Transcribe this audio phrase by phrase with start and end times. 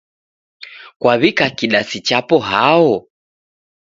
[0.99, 2.93] Kwaw'ika kidasi chapo hao?